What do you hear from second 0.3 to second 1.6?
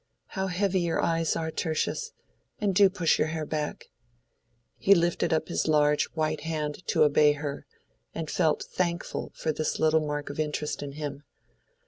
heavy your eyes are,